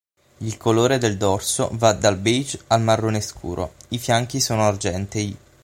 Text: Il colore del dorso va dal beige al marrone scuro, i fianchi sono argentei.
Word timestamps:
Il 0.37 0.57
colore 0.57 0.97
del 0.97 1.15
dorso 1.15 1.69
va 1.73 1.93
dal 1.93 2.17
beige 2.17 2.59
al 2.69 2.81
marrone 2.81 3.21
scuro, 3.21 3.73
i 3.89 3.99
fianchi 3.99 4.39
sono 4.41 4.63
argentei. 4.63 5.37